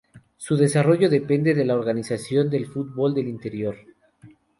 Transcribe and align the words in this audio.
Su 0.35 0.57
desarrollo 0.57 1.11
depende 1.11 1.53
de 1.53 1.63
la 1.63 1.75
Organización 1.75 2.49
del 2.49 2.65
Fútbol 2.65 3.13
del 3.13 3.27
Interior. 3.27 3.75